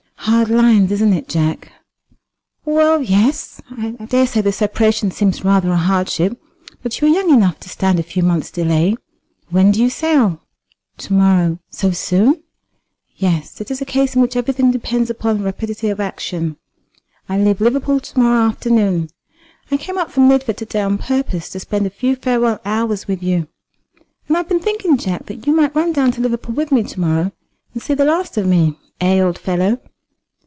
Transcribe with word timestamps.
Hard 0.25 0.49
lines, 0.49 0.91
isn't 0.91 1.13
it, 1.13 1.27
Jack?" 1.27 1.71
"Well, 2.63 3.01
yes; 3.01 3.59
I 3.71 3.89
daresay 3.91 4.41
the 4.41 4.51
separation 4.53 5.11
seems 5.11 5.43
rather 5.43 5.71
a 5.71 5.75
hardship; 5.77 6.39
but 6.81 6.99
you 7.01 7.07
are 7.07 7.11
young 7.11 7.31
enough 7.31 7.59
to 7.61 7.69
stand 7.69 7.99
a 7.99 8.03
few 8.03 8.23
months' 8.23 8.49
delay. 8.51 8.95
When 9.49 9.71
do 9.71 9.81
you 9.81 9.89
sail?" 9.89 10.41
"To 10.99 11.13
morrow." 11.13 11.59
"So 11.69 11.91
soon?" 11.91 12.43
"Yes. 13.17 13.59
It 13.59 13.71
is 13.71 13.81
a 13.81 13.85
case 13.85 14.15
in 14.15 14.21
which 14.21 14.35
everything 14.37 14.71
depends 14.71 15.09
upon 15.09 15.41
rapidity 15.43 15.89
of 15.89 15.99
action. 15.99 16.55
I 17.27 17.37
leave 17.37 17.59
Liverpool 17.59 17.99
to 17.99 18.19
morrow 18.19 18.45
afternoon. 18.45 19.09
I 19.69 19.75
came 19.75 19.97
up 19.97 20.11
from 20.11 20.29
Lidford 20.29 20.57
to 20.57 20.65
day 20.65 20.81
on 20.81 20.97
purpose 20.97 21.49
to 21.49 21.59
spend 21.59 21.85
a 21.87 21.91
few 21.91 22.15
farewell 22.15 22.61
hours 22.63 23.07
with 23.07 23.21
you. 23.21 23.47
And 24.27 24.37
I 24.37 24.39
have 24.41 24.49
been 24.49 24.61
thinking, 24.61 24.97
Jack, 24.97 25.25
that 25.25 25.45
you 25.45 25.53
might 25.53 25.75
run 25.75 25.91
down 25.91 26.11
to 26.11 26.21
Liverpool 26.21 26.55
with 26.55 26.71
me 26.71 26.83
to 26.83 26.99
morrow, 26.99 27.31
and 27.73 27.81
see 27.83 27.95
the 27.95 28.05
last 28.05 28.37
of 28.37 28.47
me, 28.47 28.77
eh, 29.01 29.19
old 29.19 29.37
fellow?" 29.37 29.79